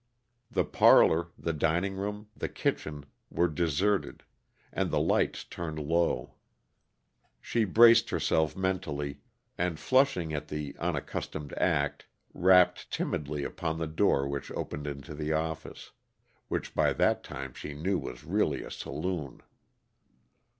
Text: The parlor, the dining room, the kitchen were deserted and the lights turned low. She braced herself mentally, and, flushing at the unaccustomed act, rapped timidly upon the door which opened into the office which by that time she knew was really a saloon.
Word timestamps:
The 0.49 0.63
parlor, 0.65 1.27
the 1.37 1.53
dining 1.53 1.93
room, 1.95 2.27
the 2.35 2.49
kitchen 2.49 3.05
were 3.29 3.47
deserted 3.47 4.23
and 4.73 4.89
the 4.89 4.99
lights 4.99 5.43
turned 5.43 5.77
low. 5.77 6.33
She 7.39 7.65
braced 7.65 8.09
herself 8.09 8.55
mentally, 8.57 9.19
and, 9.59 9.77
flushing 9.79 10.33
at 10.33 10.47
the 10.47 10.75
unaccustomed 10.79 11.53
act, 11.53 12.07
rapped 12.33 12.89
timidly 12.89 13.43
upon 13.43 13.77
the 13.77 13.85
door 13.85 14.27
which 14.27 14.49
opened 14.53 14.87
into 14.87 15.13
the 15.13 15.33
office 15.33 15.91
which 16.47 16.73
by 16.73 16.93
that 16.93 17.23
time 17.23 17.53
she 17.53 17.75
knew 17.75 17.99
was 17.99 18.23
really 18.23 18.63
a 18.63 18.71
saloon. 18.71 19.41